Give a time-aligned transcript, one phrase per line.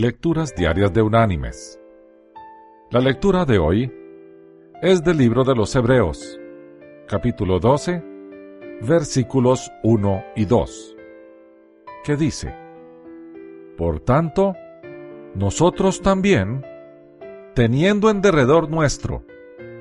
[0.00, 1.78] Lecturas Diarias de Unánimes.
[2.90, 3.92] La lectura de hoy
[4.80, 6.40] es del libro de los Hebreos,
[7.06, 8.02] capítulo 12,
[8.80, 10.96] versículos 1 y 2,
[12.02, 12.56] que dice,
[13.76, 14.54] Por tanto,
[15.34, 16.64] nosotros también,
[17.54, 19.26] teniendo en derredor nuestro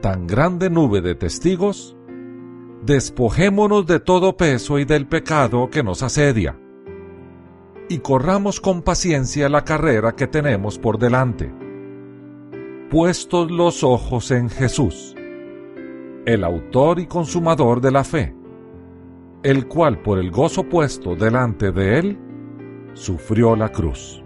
[0.00, 1.96] tan grande nube de testigos,
[2.84, 6.56] despojémonos de todo peso y del pecado que nos asedia,
[7.88, 11.52] y corramos con paciencia la carrera que tenemos por delante,
[12.90, 15.14] puestos los ojos en Jesús,
[16.24, 18.34] el autor y consumador de la fe,
[19.42, 22.18] el cual por el gozo puesto delante de él,
[22.94, 24.22] sufrió la cruz.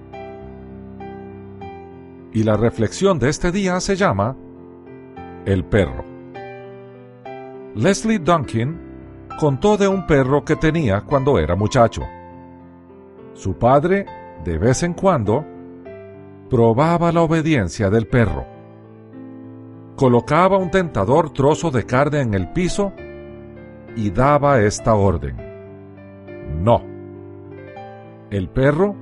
[2.32, 4.37] Y la reflexión de este día se llama
[5.45, 6.04] El perro.
[7.74, 12.02] Leslie Duncan contó de un perro que tenía cuando era muchacho.
[13.38, 14.05] Su padre,
[14.42, 15.45] de vez en cuando,
[16.51, 18.45] probaba la obediencia del perro.
[19.95, 22.93] Colocaba un tentador trozo de carne en el piso
[23.95, 25.37] y daba esta orden.
[26.65, 26.82] No.
[28.30, 28.96] El perro,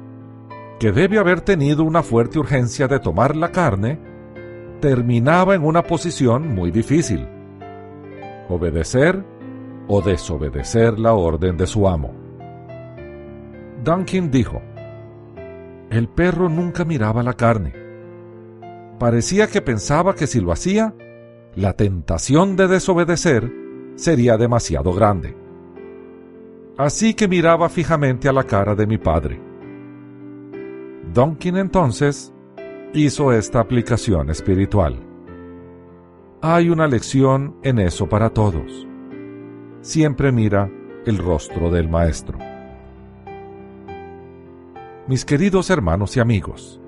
[0.78, 3.98] que debe haber tenido una fuerte urgencia de tomar la carne,
[4.82, 7.27] terminaba en una posición muy difícil
[8.50, 9.25] obedecer
[9.88, 12.25] o desobedecer la orden de su amo.
[13.86, 14.60] Duncan dijo,
[15.90, 17.72] el perro nunca miraba la carne.
[18.98, 20.92] Parecía que pensaba que si lo hacía,
[21.54, 23.48] la tentación de desobedecer
[23.94, 25.36] sería demasiado grande.
[26.76, 29.40] Así que miraba fijamente a la cara de mi padre.
[31.14, 32.34] Duncan entonces
[32.92, 34.98] hizo esta aplicación espiritual.
[36.42, 38.84] Hay una lección en eso para todos.
[39.80, 40.68] Siempre mira
[41.06, 42.55] el rostro del Maestro.
[45.08, 46.80] Mis queridos hermanos y amigos,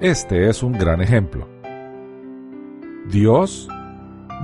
[0.00, 1.48] este es un gran ejemplo.
[3.10, 3.68] Dios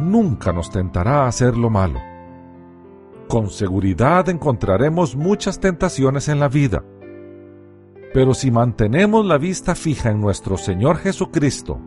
[0.00, 2.00] nunca nos tentará a hacer lo malo.
[3.28, 6.82] Con seguridad encontraremos muchas tentaciones en la vida,
[8.12, 11.78] pero si mantenemos la vista fija en nuestro Señor Jesucristo,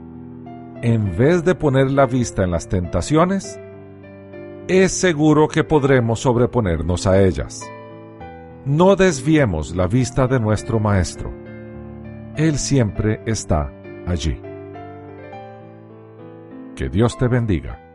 [0.82, 3.60] en vez de poner la vista en las tentaciones,
[4.70, 7.70] es seguro que podremos sobreponernos a ellas.
[8.68, 11.34] No desviemos la vista de nuestro Maestro.
[12.36, 13.72] Él siempre está
[14.06, 14.38] allí.
[16.76, 17.87] Que Dios te bendiga.